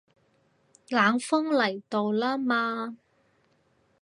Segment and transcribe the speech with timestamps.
[0.89, 2.97] 冷鋒嚟到啦嘛